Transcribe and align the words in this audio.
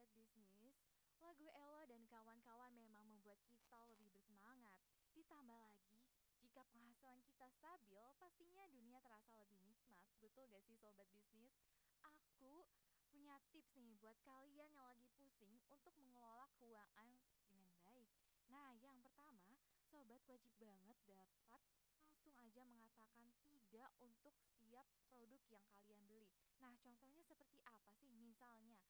sobat 0.00 0.32
bisnis. 0.32 0.80
Lagu 1.20 1.44
Elo 1.52 1.84
dan 1.84 2.00
kawan-kawan 2.08 2.72
memang 2.72 3.04
membuat 3.04 3.36
kita 3.44 3.84
lebih 3.92 4.08
bersemangat. 4.16 4.72
Ditambah 5.12 5.60
lagi, 5.60 6.00
jika 6.40 6.64
penghasilan 6.72 7.20
kita 7.28 7.44
stabil, 7.52 8.00
pastinya 8.16 8.64
dunia 8.72 8.96
terasa 9.04 9.36
lebih 9.44 9.60
nikmat. 9.60 10.00
Betul 10.24 10.48
gak 10.48 10.64
sih 10.64 10.72
sobat 10.80 11.04
bisnis? 11.12 11.52
Aku 12.00 12.64
punya 13.12 13.36
tips 13.52 13.76
nih 13.76 13.92
buat 14.00 14.16
kalian 14.24 14.72
yang 14.72 14.88
lagi 14.88 15.04
pusing 15.20 15.60
untuk 15.68 15.92
mengelola 16.00 16.48
keuangan 16.56 17.12
dengan 17.52 17.68
baik. 17.84 18.08
Nah, 18.48 18.72
yang 18.80 19.04
pertama, 19.04 19.52
sobat 19.84 20.24
wajib 20.24 20.56
banget 20.56 20.96
dapat 21.04 21.60
langsung 22.00 22.32
aja 22.40 22.64
mengatakan 22.64 23.28
tidak 23.52 23.92
untuk 24.00 24.32
setiap 24.48 24.88
produk 25.12 25.44
yang 25.52 25.66
kalian 25.76 26.00
beli. 26.08 26.24
Nah, 26.56 26.72
contohnya 26.80 27.20
seperti 27.20 27.60
apa 27.68 27.92
sih? 28.00 28.08
Misalnya, 28.16 28.80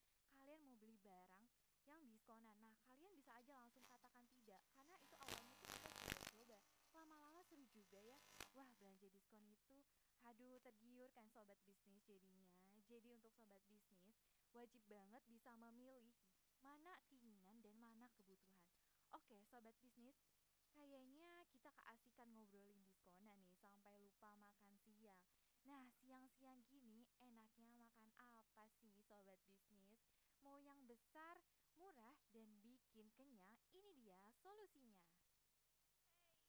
kalian 0.50 0.66
mau 0.66 0.82
beli 0.82 0.98
barang 0.98 1.46
yang 1.86 2.02
diskonan. 2.10 2.58
Nah, 2.58 2.74
kalian 2.90 3.14
bisa 3.14 3.30
aja 3.38 3.54
langsung 3.54 3.86
katakan 3.86 4.26
tidak 4.34 4.58
karena 4.74 4.98
itu 4.98 5.14
awalnya 5.22 5.55
tuh 5.62 5.70
kita 5.78 5.88
coba-coba. 5.94 6.58
Lama-lama 6.90 7.38
seru 7.46 7.62
juga 7.70 8.02
ya. 8.02 8.18
Wah, 8.58 8.66
belanja 8.83 9.06
diskon 9.14 9.46
itu 9.46 9.78
aduh 10.27 10.58
tergiur 10.58 11.06
kan 11.14 11.30
sobat 11.30 11.55
bisnis 11.62 12.02
jadinya. 12.02 12.50
Jadi 12.90 13.14
untuk 13.14 13.30
sobat 13.39 13.62
bisnis 13.70 14.18
wajib 14.50 14.83
banget 14.90 15.22
bisa 15.30 15.55
memilih 15.55 16.10
mana 16.58 16.98
keinginan 17.06 17.62
dan 17.62 17.78
mana 17.78 18.10
kebutuhan. 18.10 18.74
Oke, 19.14 19.39
sobat 19.46 19.78
bisnis, 19.78 20.18
kayaknya 20.74 21.46
kita 21.55 21.70
keasikan 21.78 22.27
ngobrolin 22.34 22.83
diskonan 22.83 23.39
nih 23.39 23.55
sampai 23.55 23.94
lupa 24.02 24.34
makan 24.34 24.74
siang. 24.83 25.22
Nah, 25.62 25.86
siang-siang 26.02 26.58
gini 26.66 27.06
enaknya 27.22 27.70
makan 28.02 28.34
apa 28.34 28.66
sih 28.83 28.90
sobat 29.06 29.39
bisnis? 29.46 30.20
Mau 30.40 30.56
yang 30.64 30.80
besar, 30.89 31.36
murah, 31.77 32.17
dan 32.33 32.48
bikin 32.64 33.12
kenyang, 33.12 33.52
ini 33.77 33.92
dia 34.01 34.17
solusinya. 34.40 35.05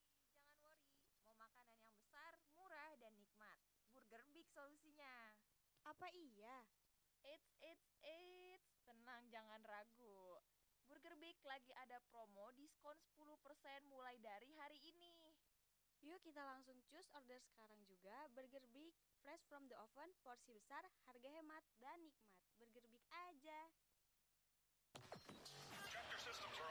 Hey, 0.07 0.23
jangan 0.31 0.55
worry. 0.63 0.87
Mau 1.27 1.35
makanan 1.35 1.77
yang 1.83 1.95
besar, 1.95 2.39
murah, 2.55 2.95
dan 3.03 3.11
nikmat. 3.19 3.59
Burger 3.91 4.23
Big 4.31 4.47
solusinya. 4.55 5.35
Apa 5.83 6.07
iya? 6.15 6.63
Eits, 7.21 7.51
eits, 7.59 7.91
eits. 8.01 8.71
Tenang, 8.87 9.27
jangan 9.27 9.59
ragu. 9.67 10.39
Burger 10.87 11.15
Big 11.19 11.39
lagi 11.43 11.71
ada 11.75 11.99
promo 12.11 12.51
diskon 12.55 12.95
10% 13.15 13.27
mulai 13.87 14.15
dari 14.19 14.51
hari 14.59 14.79
ini. 14.83 15.20
Yuk 16.01 16.17
kita 16.25 16.41
langsung 16.41 16.81
cus 16.89 17.05
order 17.13 17.37
sekarang 17.53 17.77
juga 17.85 18.25
Burger 18.33 18.65
Big 18.73 18.93
fresh 19.21 19.45
from 19.45 19.69
the 19.69 19.77
oven, 19.77 20.09
porsi 20.25 20.49
besar, 20.49 20.81
harga 21.05 21.29
hemat, 21.29 21.61
dan 21.77 22.01
nikmat. 22.01 22.41
Burger 22.57 22.85
Big 22.89 23.05
aja. 23.09 23.61
Chapter 25.91 26.17
systems 26.17 26.57
are 26.57 26.70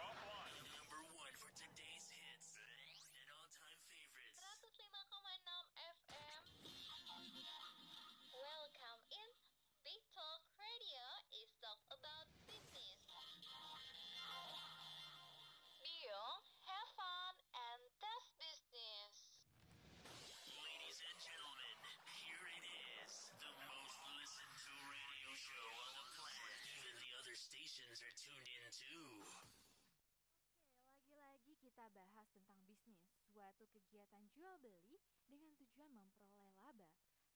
bahas 31.90 32.26
tentang 32.30 32.58
bisnis, 32.66 33.02
suatu 33.30 33.66
kegiatan 33.74 34.22
jual 34.34 34.54
beli 34.62 34.98
dengan 35.26 35.50
tujuan 35.58 35.90
memperoleh 35.90 36.54
laba. 36.62 36.90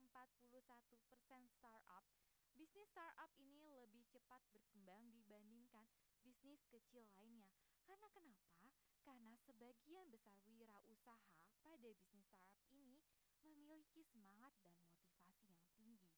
startup. 1.50 2.06
Bisnis 2.54 2.90
startup 2.94 3.34
ini 3.42 3.74
lebih 3.74 4.06
cepat 4.14 4.46
berkembang 4.54 5.10
dibandingkan 5.18 5.90
bisnis 6.22 6.62
kecil 6.70 7.10
lainnya. 7.18 7.50
Karena 7.90 8.08
kenapa? 8.14 8.70
Karena 9.02 9.34
sebagian 9.44 10.08
besar 10.14 10.38
wirausaha 10.46 11.18
pada 11.66 11.90
bisnis 11.98 12.24
startup 12.30 12.62
ini 12.72 13.03
memiliki 13.46 14.02
semangat 14.08 14.52
dan 14.64 14.76
motivasi 14.80 15.44
yang 15.48 15.64
tinggi 15.76 16.12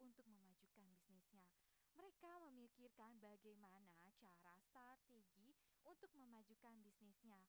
untuk 0.00 0.24
memajukan 0.28 0.84
bisnisnya. 0.88 1.44
Mereka 1.96 2.40
memikirkan 2.48 3.20
bagaimana 3.20 3.92
cara 4.20 4.56
strategi 4.68 5.52
untuk 5.84 6.12
memajukan 6.16 6.76
bisnisnya. 6.84 7.40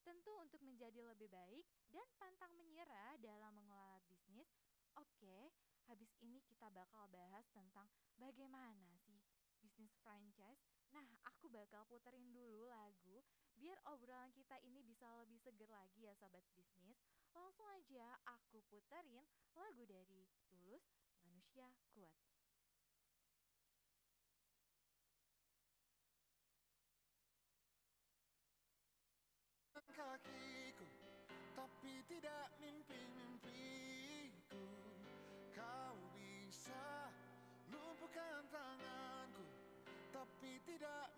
Tentu 0.00 0.32
untuk 0.40 0.62
menjadi 0.64 1.04
lebih 1.04 1.28
baik 1.28 1.66
dan 1.92 2.06
pantang 2.16 2.54
menyerah 2.56 3.18
dalam 3.20 3.52
mengelola 3.52 4.00
bisnis. 4.08 4.48
Oke, 4.96 5.52
habis 5.86 6.10
ini 6.24 6.40
kita 6.48 6.72
bakal 6.72 7.06
bahas 7.12 7.44
tentang 7.52 7.86
bagaimana 8.16 8.96
sih 9.04 9.20
bisnis 9.60 9.92
franchise. 10.00 10.62
Nah, 10.90 11.04
aku 11.28 11.52
bakal 11.52 11.84
puterin 11.86 12.32
dulu 12.32 12.69
biar 13.60 13.76
obrolan 13.92 14.32
kita 14.32 14.56
ini 14.64 14.80
bisa 14.80 15.04
lebih 15.20 15.36
seger 15.36 15.68
lagi 15.68 16.08
ya 16.08 16.16
sobat 16.16 16.42
bisnis. 16.56 16.96
Langsung 17.36 17.68
aja 17.68 18.16
aku 18.24 18.64
puterin 18.72 19.28
lagu 19.54 19.84
dari 19.84 20.24
Tulus 20.48 20.82
Manusia 21.22 21.68
Kuat. 21.92 22.16
kakiku 30.00 30.88
tidak 32.08 32.48
mimpi-mimpiku 32.56 34.64
Kau 35.52 35.96
bisa 36.16 37.12
lumpuhkan 37.68 38.40
tanganku 38.48 39.44
Tapi 40.10 40.56
tidak 40.64 41.09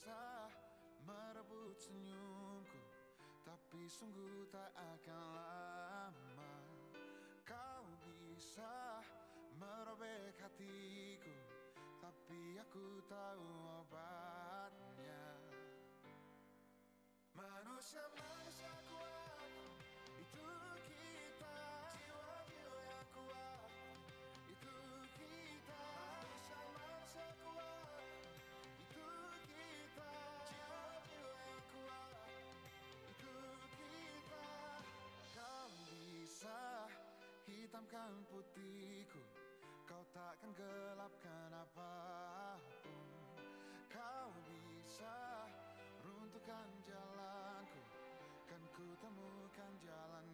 bisa 0.00 0.48
merebut 1.04 1.76
senyumku 1.76 2.80
Tapi 3.44 3.84
sungguh 3.84 4.48
tak 4.48 4.72
akan 4.72 5.24
lama. 5.36 6.56
Kau 7.44 7.84
bisa 8.00 9.04
merobek 9.60 10.40
hatiku 10.40 11.36
Tapi 12.00 12.56
aku 12.64 13.04
tahu 13.12 13.44
obatnya. 13.84 15.36
Manusia-manusia 17.36 18.04
kuat 18.16 18.39
hitamkan 37.70 38.26
putihku. 38.26 39.22
Kau 39.86 40.02
takkan 40.10 40.50
gelapkan 40.58 41.54
apa 41.54 41.94
pun. 42.82 43.06
Kau 43.86 44.34
bisa 44.42 45.46
runtuhkan 46.02 46.66
jalanku. 46.82 47.82
Kan 48.50 48.62
ku 48.74 48.90
temukan 48.98 49.72
jalan 49.86 50.26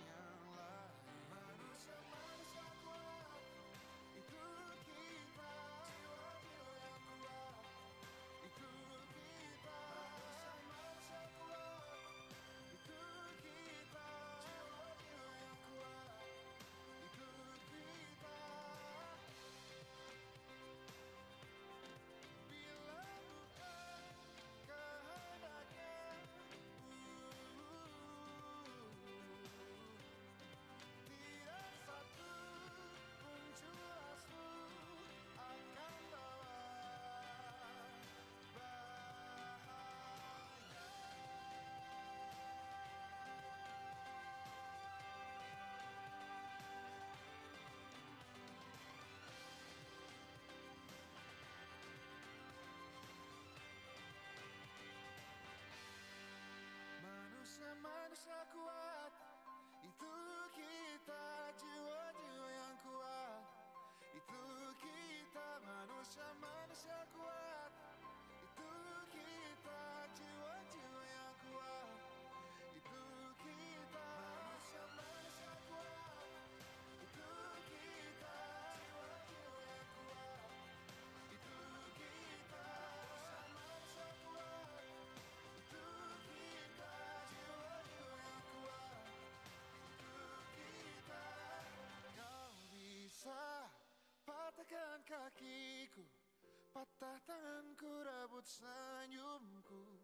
Patah 96.76 97.16
tanganku 97.24 97.88
rebut 97.88 98.44
senyumku 98.44 99.96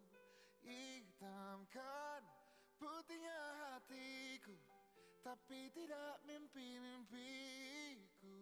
Hitamkan 0.64 2.24
putihnya 2.80 3.40
hatiku 3.60 4.56
Tapi 5.20 5.68
tidak 5.76 6.16
mimpi-mimpiku 6.24 8.40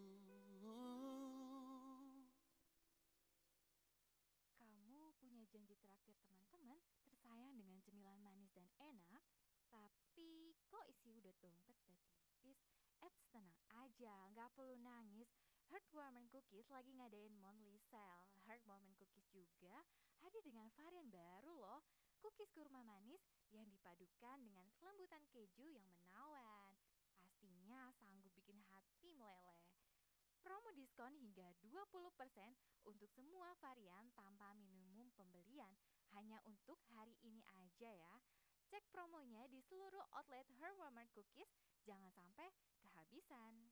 Kamu 4.63 5.11
punya 5.19 5.43
janji 5.51 5.75
terakhir 5.83 6.15
teman-teman 6.23 6.79
tersayang 7.03 7.59
dengan 7.59 7.83
cemilan 7.83 8.23
manis 8.23 8.55
dan 8.55 8.71
enak, 8.79 9.27
tapi 9.75 10.55
kok 10.71 10.87
isi 10.87 11.11
udah 11.19 11.35
dompet 11.43 11.75
dan 11.83 11.99
tipis? 12.15 12.63
Eits, 13.03 13.27
tenang 13.35 13.59
aja, 13.75 14.31
nggak 14.31 14.55
perlu 14.55 14.79
nangis. 14.79 15.50
Heartwarming 15.71 16.27
Cookies 16.35 16.67
lagi 16.67 16.91
ngadain 16.99 17.31
monthly 17.39 17.79
sale. 17.95 18.27
Heartwarming 18.51 18.91
Cookies 18.99 19.31
juga 19.31 19.87
hadir 20.19 20.43
dengan 20.43 20.67
varian 20.75 21.07
baru 21.07 21.55
loh. 21.55 21.87
Cookies 22.19 22.51
kurma 22.51 22.83
manis 22.83 23.23
yang 23.55 23.71
dipadukan 23.71 24.43
dengan 24.43 24.67
kelembutan 24.83 25.23
keju 25.31 25.71
yang 25.71 25.87
menawan. 25.95 26.75
Pastinya 27.23 27.87
sanggup 28.03 28.35
bikin 28.35 28.59
hati 28.67 29.15
meleleh. 29.15 29.63
Promo 30.43 30.75
diskon 30.75 31.15
hingga 31.15 31.55
20% 31.63 31.71
untuk 32.91 33.07
semua 33.15 33.55
varian 33.63 34.11
tanpa 34.19 34.51
minimum 34.59 35.15
pembelian 35.15 35.71
hanya 36.19 36.43
untuk 36.51 36.83
hari 36.91 37.15
ini 37.23 37.47
aja 37.63 37.95
ya. 37.95 38.15
Cek 38.75 38.91
promonya 38.91 39.47
di 39.47 39.63
seluruh 39.63 40.03
outlet 40.19 40.51
Heartwarmer 40.59 41.07
Cookies, 41.15 41.55
jangan 41.87 42.11
sampai 42.11 42.51
kehabisan. 42.83 43.71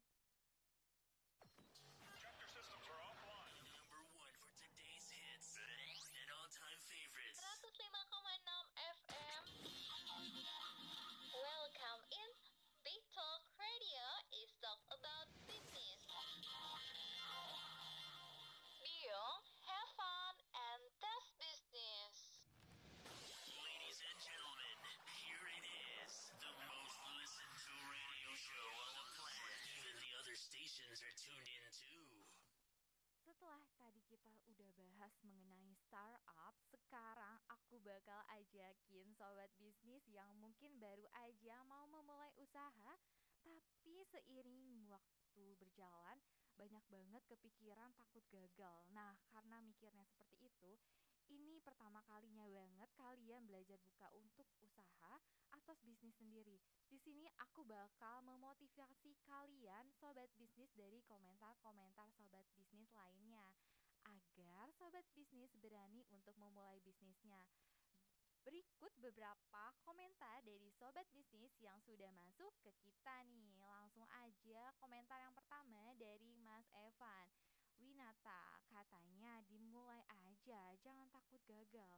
Setelah 33.24 33.62
tadi 33.78 34.02
kita 34.06 34.34
udah 34.50 34.70
bahas 34.76 35.14
mengenai 35.24 35.72
startup, 35.86 36.54
sekarang 36.68 37.38
aku 37.48 37.78
bakal 37.80 38.20
ajakin 38.34 39.08
sobat 39.14 39.48
bisnis 39.56 40.04
yang 40.10 40.28
mungkin 40.36 40.76
baru 40.76 41.06
aja 41.14 41.62
mau 41.64 41.86
memulai 41.88 42.34
usaha, 42.36 42.98
tapi 43.48 44.04
seiring 44.12 44.84
waktu 44.92 45.56
berjalan 45.56 46.20
banyak 46.58 46.84
banget 46.92 47.22
kepikiran 47.30 47.94
takut 47.96 48.26
gagal. 48.28 48.84
Nah, 48.92 49.16
karena 49.32 49.64
mikirnya 49.64 50.04
seperti 50.04 50.36
itu, 50.44 50.76
ini 51.32 51.56
pertama 51.64 52.04
kalinya 52.04 52.44
banget 52.44 52.90
kalian 52.98 53.48
belajar 53.48 53.80
buka 53.80 54.12
untuk 54.18 54.44
usaha 54.60 55.14
atau 55.54 55.74
bisnis 55.80 56.12
sendiri. 56.20 56.60
Di 56.90 57.00
sini 57.00 57.24
aku 57.40 57.47
bakal 57.88 58.20
memotivasi 58.20 59.16
kalian 59.24 59.88
sobat 59.96 60.28
bisnis 60.36 60.68
dari 60.76 61.00
komentar-komentar 61.08 62.12
sobat 62.20 62.44
bisnis 62.52 62.92
lainnya 62.92 63.48
agar 64.04 64.68
sobat 64.76 65.08
bisnis 65.16 65.48
berani 65.56 66.04
untuk 66.12 66.36
memulai 66.36 66.76
bisnisnya. 66.84 67.40
Berikut 68.44 68.92
beberapa 69.00 69.72
komentar 69.88 70.44
dari 70.44 70.68
sobat 70.76 71.08
bisnis 71.16 71.48
yang 71.64 71.80
sudah 71.80 72.12
masuk 72.12 72.52
ke 72.60 72.76
kita 72.84 73.24
nih. 73.24 73.56
Langsung 73.64 74.04
aja 74.20 74.68
komentar 74.84 75.24
yang 75.24 75.32
pertama 75.32 75.88
dari 75.96 76.36
Mas 76.44 76.68
Evan. 76.76 77.32
Winata 77.80 78.60
katanya 78.68 79.40
dimulai 79.48 80.04
aja, 80.28 80.76
jangan 80.84 81.08
takut 81.08 81.40
gagal. 81.48 81.96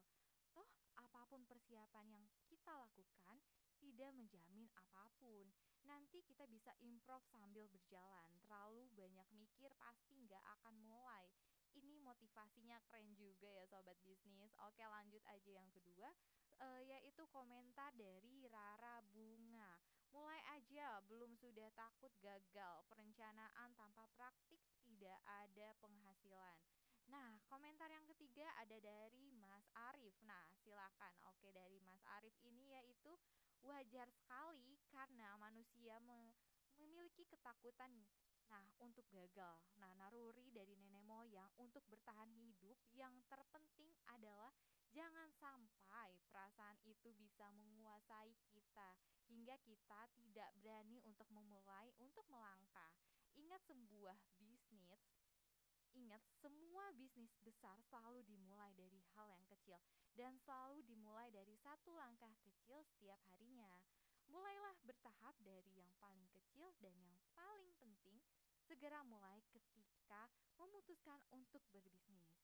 Toh, 0.55 0.71
apa 1.03 1.27
pun 1.27 1.43
persiapan 1.51 2.07
yang 2.15 2.25
kita 2.47 2.79
lakukan 2.79 3.43
tidak 3.83 4.15
menjamin 4.15 4.71
apa 4.79 5.11
pun. 5.19 5.51
Nanti 5.89 6.25
kita 6.25 6.45
bisa 6.51 6.73
improve 6.81 7.25
sambil 7.31 7.69
berjalan. 7.69 8.31
Terlalu 8.45 8.89
banyak 8.97 9.29
mikir 9.37 9.73
pasti 9.77 10.17
nggak 10.21 10.45
akan 10.61 10.75
mulai. 10.85 11.29
Ini 11.77 12.03
motivasinya 12.03 12.83
keren 12.89 13.15
juga 13.15 13.47
ya 13.47 13.65
sobat 13.69 13.97
bisnis. 14.03 14.51
Oke 14.67 14.83
lanjut 14.83 15.23
aja 15.29 15.51
yang 15.51 15.71
kedua 15.71 16.11
eh, 16.61 16.81
yaitu 16.93 17.25
komentar 17.33 17.91
dari 17.97 18.45
Rara 18.47 19.01
Bunga. 19.13 19.81
Mulai 20.11 20.43
aja, 20.59 20.99
belum 21.07 21.39
sudah 21.39 21.71
takut 21.73 22.11
gagal. 22.19 22.83
Perencanaan 22.91 23.71
tanpa 23.79 24.11
praktik 24.19 24.59
tidak 24.83 25.19
ada 25.23 25.71
penghasilan. 25.79 26.59
Nah, 27.07 27.39
komentar 27.47 27.91
yang 27.91 28.07
ketiga 28.07 28.51
ada 28.59 28.79
dari 28.83 29.31
Mas 29.39 29.67
Arif. 29.91 30.15
Nah, 30.27 30.51
silakan. 30.63 31.15
Oke, 31.31 31.55
dari 31.55 31.79
Mas 31.87 32.03
Arif 32.19 32.35
ini 32.43 32.75
yaitu 32.75 33.15
wajar 33.65 34.09
sekali 34.11 34.81
karena 34.89 35.37
manusia 35.37 36.01
me- 36.05 36.35
memiliki 36.81 37.25
ketakutan 37.29 37.93
Nah, 38.51 38.67
untuk 38.83 39.07
gagal. 39.15 39.63
Nah, 39.79 39.95
naruri 39.95 40.51
dari 40.51 40.75
nenek 40.75 41.07
moyang 41.07 41.47
untuk 41.63 41.87
bertahan 41.87 42.27
hidup 42.35 42.75
yang 42.91 43.15
terpenting 43.31 43.95
adalah 44.11 44.51
jangan 44.91 45.31
sampai 45.39 46.19
perasaan 46.27 46.75
itu 46.83 47.15
bisa 47.15 47.47
menguasai 47.55 48.35
kita 48.51 48.99
hingga 49.31 49.55
kita 49.63 50.11
tidak 50.19 50.51
berani 50.59 50.99
untuk 51.07 51.31
memulai 51.31 51.95
untuk 52.03 52.27
melangkah. 52.27 52.91
Ingat 53.39 53.63
sebuah 53.71 54.19
bisnis 54.43 54.99
Ingat, 55.91 56.23
semua 56.39 56.91
bisnis 56.95 57.35
besar 57.43 57.75
selalu 57.91 58.23
dimulai 58.23 58.71
dari 58.79 59.03
dan 60.19 60.39
selalu 60.43 60.83
dimulai 60.87 61.31
dari 61.31 61.55
satu 61.61 61.95
langkah 61.95 62.33
kecil 62.43 62.83
setiap 62.95 63.19
harinya. 63.35 63.71
Mulailah 64.31 64.79
bertahap 64.87 65.35
dari 65.43 65.75
yang 65.75 65.91
paling 65.99 66.27
kecil 66.31 66.71
dan 66.79 66.95
yang 67.03 67.19
paling 67.35 67.71
penting 67.83 68.23
segera 68.71 69.03
mulai 69.03 69.43
ketika 69.51 70.31
memutuskan 70.55 71.19
untuk 71.35 71.59
berbisnis. 71.75 72.39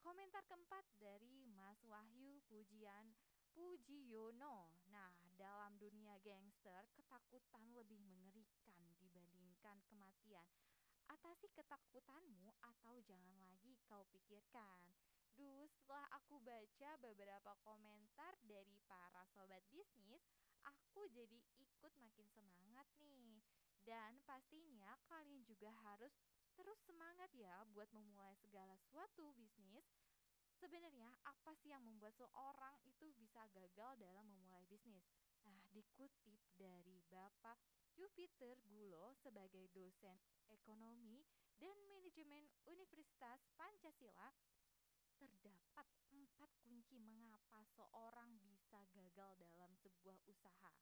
Komentar 0.00 0.44
keempat 0.48 0.84
dari 0.96 1.44
Mas 1.48 1.80
Wahyu 1.84 2.40
Pujian 2.48 3.12
Pujiono. 3.52 4.72
Nah, 4.88 5.12
dalam 5.36 5.76
dunia 5.76 6.16
gangster, 6.24 6.88
ketakutan 6.96 7.64
lebih 7.76 8.00
mengerikan 8.00 8.80
dibandingkan 9.00 9.80
kematian. 9.88 10.48
Atasi 11.10 11.52
ketakutanmu 11.52 12.54
atau 12.64 12.96
jangan 13.04 13.36
lagi 13.44 13.76
kau 13.90 14.06
pikirkan. 14.08 14.80
Duh, 15.38 15.66
setelah 15.70 16.06
aku 16.16 16.38
baca 16.42 16.90
beberapa 17.02 17.52
komentar 17.66 18.34
dari 18.46 18.78
para 18.86 19.22
sobat 19.34 19.62
bisnis, 19.70 20.22
aku 20.66 21.06
jadi 21.10 21.40
ikut 21.58 21.92
makin 21.98 22.26
semangat 22.30 22.86
nih. 23.02 23.42
Dan 23.86 24.20
pastinya 24.28 24.98
kalian 25.08 25.42
juga 25.48 25.72
harus 25.86 26.12
terus 26.54 26.78
semangat 26.84 27.32
ya 27.32 27.64
buat 27.72 27.88
memulai 27.90 28.36
segala 28.38 28.76
suatu 28.90 29.32
bisnis. 29.34 29.86
Sebenarnya 30.60 31.08
apa 31.24 31.56
sih 31.56 31.72
yang 31.72 31.80
membuat 31.80 32.12
seorang 32.20 32.76
itu 32.84 33.08
bisa 33.16 33.48
gagal 33.56 33.96
dalam 33.96 34.28
memulai 34.28 34.60
bisnis? 34.68 35.08
Nah, 35.48 35.56
dikutip 35.72 36.36
dari 36.60 37.00
Bapak 37.08 37.56
Jupiter 37.96 38.60
Gulo 38.68 39.16
sebagai 39.24 39.72
dosen 39.72 40.20
ekonomi 40.52 41.24
dan 41.56 41.72
manajemen 41.88 42.44
Universitas 42.68 43.40
Pancasila, 43.56 44.32
terdapat 45.20 45.84
empat 46.08 46.48
kunci 46.64 46.96
mengapa 46.96 47.60
seorang 47.76 48.40
bisa 48.40 48.80
gagal 48.96 49.36
dalam 49.36 49.68
sebuah 49.84 50.16
usaha. 50.24 50.72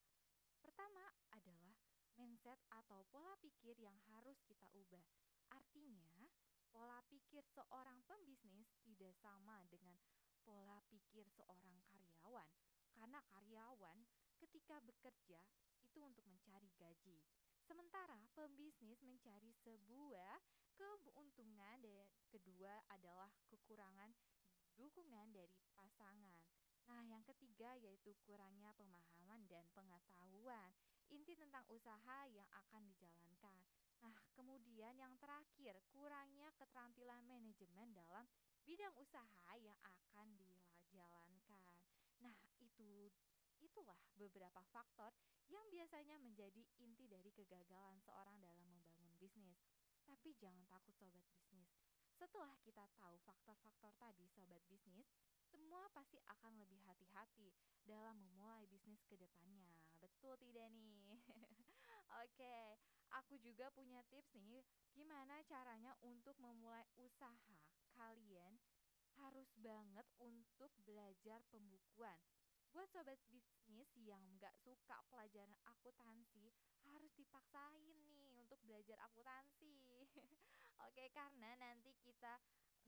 Pertama 0.62 1.10
adalah 1.34 1.74
mindset 2.14 2.62
atau 2.70 3.02
pola 3.10 3.34
pikir 3.42 3.74
yang 3.82 3.98
harus 4.14 4.38
kita 4.46 4.70
ubah. 4.78 5.02
Artinya, 5.50 6.30
pola 6.70 7.02
pikir 7.10 7.42
seorang 7.50 7.98
pembisnis 8.06 8.70
tidak 8.86 9.18
sama 9.18 9.66
dengan 9.66 9.98
pola 10.46 10.78
pikir 10.86 11.26
seorang 11.34 11.82
karyawan, 11.90 12.50
karena 12.94 13.20
karyawan 13.34 13.98
ketika 14.38 14.78
bekerja 14.86 15.42
itu 15.82 15.98
untuk 16.00 16.24
mencari 16.30 16.70
gaji. 16.78 17.18
Sementara 17.68 18.16
pembisnis 18.32 19.02
mencari 19.04 19.52
sebuah 19.60 20.40
keuntungan 20.78 21.82
dan 21.84 22.06
kedua 22.28 22.84
adalah 22.92 23.32
kekurangan 23.48 24.12
dukungan 24.78 25.34
dari 25.34 25.58
pasangan. 25.74 26.38
Nah, 26.88 27.02
yang 27.04 27.20
ketiga 27.26 27.76
yaitu 27.76 28.16
kurangnya 28.24 28.72
pemahaman 28.78 29.44
dan 29.50 29.66
pengetahuan 29.76 30.72
inti 31.12 31.36
tentang 31.36 31.64
usaha 31.68 32.18
yang 32.32 32.48
akan 32.52 32.84
dijalankan. 32.88 33.58
Nah, 34.00 34.14
kemudian 34.32 34.94
yang 34.96 35.18
terakhir, 35.18 35.74
kurangnya 35.90 36.54
keterampilan 36.56 37.26
manajemen 37.26 37.90
dalam 37.92 38.24
bidang 38.62 38.94
usaha 39.00 39.48
yang 39.58 39.76
akan 39.82 40.38
dijalankan. 40.38 41.76
Nah, 42.22 42.36
itu 42.62 43.10
itulah 43.58 43.98
beberapa 44.14 44.62
faktor 44.70 45.10
yang 45.50 45.66
biasanya 45.72 46.20
menjadi 46.20 46.62
inti 46.78 47.08
dari 47.10 47.32
kegagalan 47.34 47.98
seorang 48.04 48.38
dalam 48.38 48.62
membangun 48.68 49.10
bisnis. 49.18 49.58
Tapi 50.06 50.32
jangan 50.38 50.64
takut 50.70 50.94
sobat 50.96 51.24
bisnis. 51.34 51.68
Setelah 52.18 52.50
kita 52.66 52.82
tahu 52.98 53.14
faktor-faktor 53.22 53.94
tadi 53.94 54.26
sobat 54.34 54.58
bisnis, 54.66 55.06
semua 55.46 55.86
pasti 55.94 56.18
akan 56.26 56.58
lebih 56.58 56.82
hati-hati 56.82 57.54
dalam 57.86 58.18
memulai 58.18 58.66
bisnis 58.66 58.98
ke 59.06 59.14
depannya. 59.14 59.78
Betul 60.02 60.34
tidak 60.42 60.66
nih? 60.74 61.14
Oke, 62.26 62.74
aku 63.14 63.38
juga 63.38 63.70
punya 63.70 64.02
tips 64.10 64.34
nih 64.34 64.66
gimana 64.98 65.38
caranya 65.46 65.94
untuk 66.02 66.34
memulai 66.42 66.82
usaha. 66.98 67.58
Kalian 67.94 68.58
harus 69.22 69.54
banget 69.54 70.06
untuk 70.18 70.74
belajar 70.82 71.38
pembukuan. 71.54 72.18
Buat 72.74 72.90
sobat 72.90 73.22
bisnis 73.30 73.94
yang 73.94 74.26
nggak 74.42 74.58
suka 74.58 75.06
pelajaran 75.06 75.54
akuntansi, 75.70 76.50
harus 76.82 77.14
dipaksain 77.14 77.94
nih 78.10 78.26
untuk 78.42 78.58
belajar 78.66 78.98
akuntansi. 79.06 80.02
Oke, 80.86 81.10
karena 81.10 81.58
nanti 81.58 81.94
kita 82.02 82.38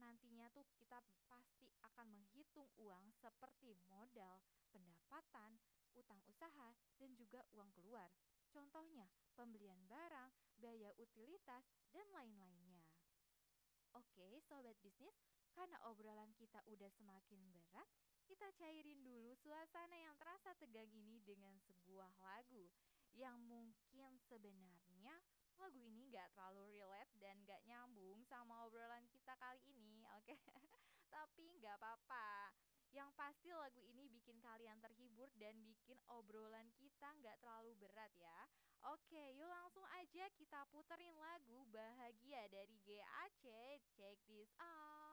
nantinya 0.00 0.48
tuh 0.56 0.64
kita 0.78 1.02
pasti 1.28 1.68
akan 1.84 2.08
menghitung 2.14 2.70
uang 2.80 3.12
seperti 3.12 3.76
modal, 3.90 4.40
pendapatan, 4.72 5.60
utang 5.98 6.22
usaha, 6.30 6.72
dan 6.96 7.10
juga 7.18 7.44
uang 7.52 7.70
keluar. 7.76 8.08
Contohnya, 8.50 9.06
pembelian 9.36 9.78
barang, 9.86 10.30
biaya 10.58 10.90
utilitas, 10.98 11.62
dan 11.92 12.06
lain-lainnya. 12.14 12.82
Oke, 13.94 14.38
sobat 14.46 14.78
bisnis, 14.82 15.14
karena 15.54 15.78
obrolan 15.90 16.30
kita 16.38 16.62
udah 16.70 16.90
semakin 16.94 17.42
berat, 17.50 17.86
kita 18.30 18.46
cairin 18.54 19.02
dulu 19.02 19.34
suasana 19.34 19.98
yang 19.98 20.14
terasa 20.14 20.54
tegang 20.54 20.86
ini 20.94 21.18
dengan 21.26 21.58
sebuah 21.66 22.14
lagu 22.22 22.70
yang 23.18 23.42
mungkin 23.50 24.14
sebenarnya 24.30 25.18
lagu 25.60 25.80
ini 25.84 26.08
gak 26.08 26.32
terlalu 26.32 26.80
relate 26.80 27.12
dan 27.20 27.36
gak 27.44 27.60
nyambung 27.68 28.24
sama 28.24 28.64
obrolan 28.64 29.04
kita 29.12 29.36
kali 29.36 29.60
ini, 29.76 30.02
oke? 30.16 30.34
Tapi 31.12 31.60
gak 31.60 31.76
apa-apa. 31.76 32.56
Yang 32.90 33.10
pasti 33.14 33.48
lagu 33.54 33.78
ini 33.86 34.10
bikin 34.10 34.42
kalian 34.42 34.82
terhibur 34.82 35.30
dan 35.38 35.54
bikin 35.62 36.00
obrolan 36.10 36.66
kita 36.74 37.12
gak 37.22 37.38
terlalu 37.38 37.76
berat 37.78 38.10
ya. 38.18 38.48
Oke, 38.88 39.36
yuk 39.36 39.46
langsung 39.46 39.84
aja 39.92 40.24
kita 40.40 40.64
puterin 40.72 41.12
lagu 41.20 41.68
Bahagia 41.68 42.48
dari 42.48 42.80
GAC. 42.80 43.44
Check 43.92 44.16
this 44.24 44.50
out. 44.56 45.09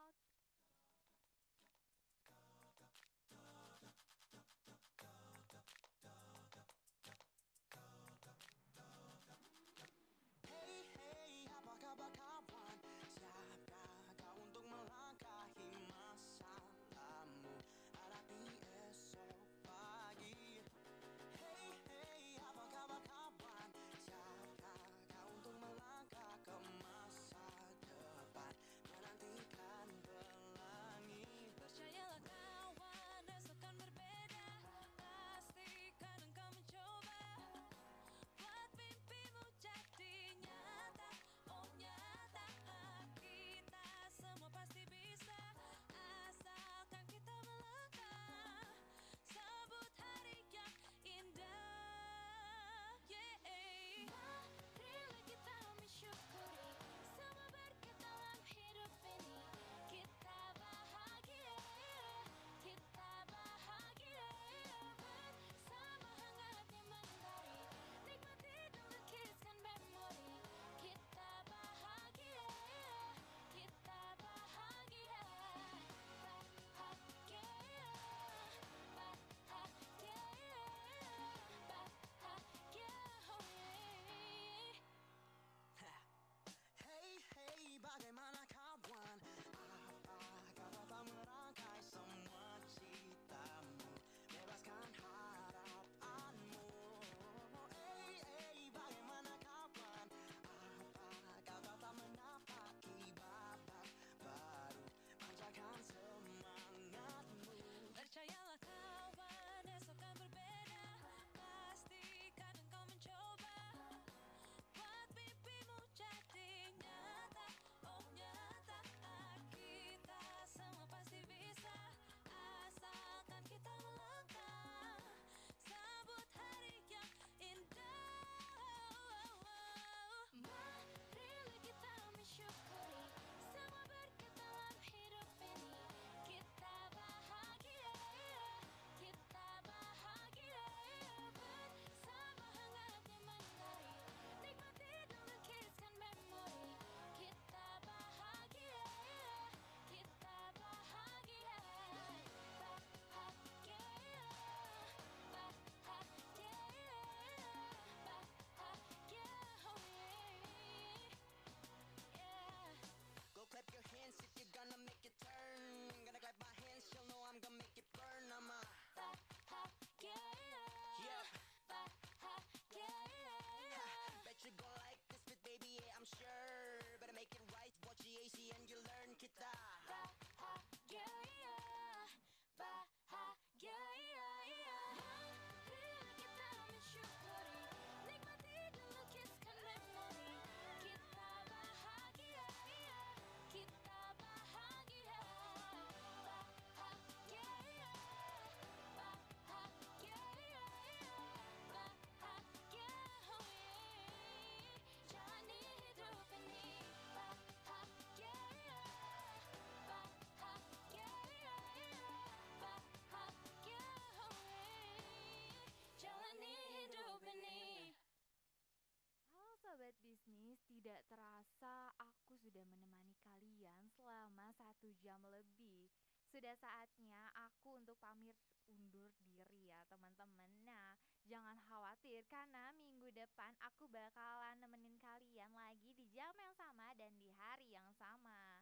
Tidak 220.88 221.04
terasa 221.12 221.92
aku 222.00 222.32
sudah 222.40 222.64
menemani 222.64 223.12
kalian 223.20 223.92
selama 223.92 224.48
satu 224.56 224.88
jam 225.04 225.20
lebih. 225.28 225.92
Sudah 226.32 226.56
saatnya 226.56 227.28
aku 227.44 227.76
untuk 227.76 228.00
pamit 228.00 228.32
undur 228.72 229.12
diri 229.20 229.68
ya 229.68 229.84
teman-teman. 229.92 230.48
Nah, 230.64 230.96
jangan 231.28 231.60
khawatir 231.68 232.24
karena 232.32 232.72
minggu 232.80 233.12
depan 233.12 233.52
aku 233.68 233.84
bakalan 233.92 234.56
nemenin 234.64 234.96
kalian 235.04 235.52
lagi 235.52 235.92
di 235.92 236.08
jam 236.16 236.32
yang 236.40 236.56
sama 236.56 236.96
dan 236.96 237.12
di 237.20 237.36
hari 237.36 237.68
yang 237.68 237.92
sama. 237.92 238.56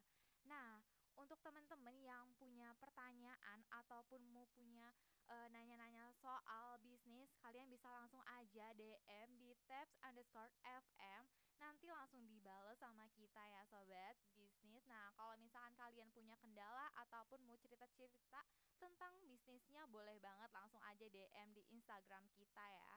Nah, 0.51 0.83
untuk 1.17 1.41
teman-teman 1.41 1.97
yang 2.05 2.29
punya 2.37 2.77
pertanyaan 2.77 3.65
ataupun 3.73 4.21
mau 4.31 4.45
punya 4.53 4.93
eh, 5.27 5.49
nanya-nanya 5.51 6.13
soal 6.21 6.79
bisnis, 6.85 7.33
kalian 7.41 7.67
bisa 7.73 7.89
langsung 7.89 8.21
aja 8.29 8.73
DM 8.77 9.29
di 9.41 9.57
tabs 9.67 9.97
underscore 10.05 10.53
FM. 10.65 11.25
Nanti 11.57 11.89
langsung 11.89 12.21
dibales 12.29 12.77
sama 12.77 13.09
kita 13.17 13.41
ya 13.41 13.65
sobat 13.67 14.15
bisnis. 14.37 14.85
Nah, 14.85 15.11
kalau 15.17 15.35
misalkan 15.41 15.73
kalian 15.75 16.13
punya 16.13 16.37
kendala 16.37 16.93
ataupun 17.01 17.41
mau 17.49 17.57
cerita-cerita 17.59 18.45
tentang 18.77 19.17
bisnisnya, 19.25 19.89
boleh 19.89 20.21
banget 20.21 20.53
langsung 20.53 20.81
aja 20.85 21.09
DM 21.09 21.49
di 21.57 21.65
Instagram 21.73 22.29
kita 22.37 22.61
ya. 22.61 22.93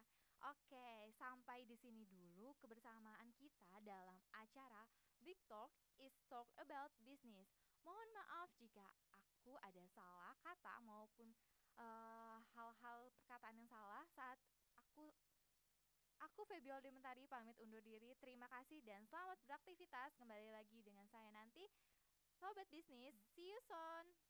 Oke, 0.48 1.12
sampai 1.20 1.68
di 1.68 1.76
sini 1.76 2.08
dulu 2.08 2.56
kebersamaan 2.64 3.32
kita 3.36 3.80
dalam 3.84 4.16
acara 4.32 4.88
Big 5.24 5.40
Talk 5.48 5.72
is 6.00 6.16
Talk 6.32 6.48
About 6.60 6.92
Business. 7.04 7.50
Mohon 7.84 8.10
maaf 8.16 8.50
jika 8.60 8.86
aku 9.16 9.56
ada 9.64 9.84
salah 9.92 10.36
kata 10.44 10.84
maupun 10.84 11.32
eh, 11.80 12.38
hal-hal 12.56 13.12
perkataan 13.24 13.56
yang 13.60 13.70
salah 13.72 14.04
saat 14.16 14.40
aku 14.78 15.12
aku 16.20 16.42
Febiola 16.48 16.84
Dementari 16.84 17.28
pamit 17.28 17.56
undur 17.64 17.80
diri. 17.84 18.16
Terima 18.20 18.48
kasih 18.52 18.84
dan 18.84 19.08
selamat 19.08 19.40
beraktivitas. 19.48 20.16
Kembali 20.20 20.52
lagi 20.52 20.84
dengan 20.84 21.08
saya 21.08 21.32
nanti 21.32 21.68
Sobat 22.40 22.68
Bisnis. 22.72 23.16
See 23.36 23.52
you 23.52 23.60
soon. 23.68 24.29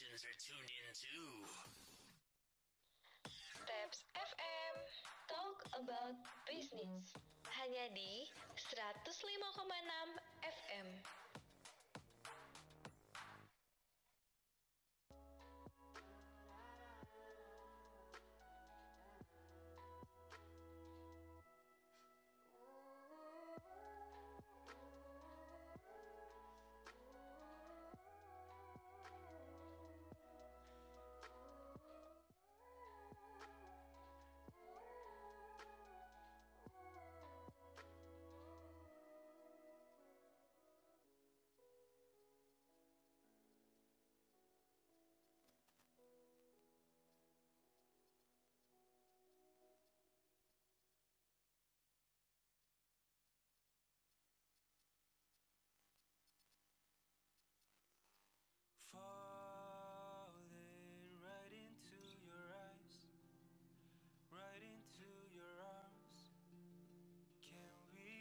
Stations 0.00 0.24
are 0.24 0.38
tuned 0.40 0.72
in 0.80 0.88
too. 0.96 1.28
Tabs 3.68 4.00
FM 4.16 4.76
Talk 5.28 5.60
about 5.76 6.16
business 6.48 7.12
hanya 7.60 7.84
di 7.92 8.24
105,6 8.56 9.44
FM. 10.40 11.19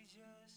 Just. 0.10 0.49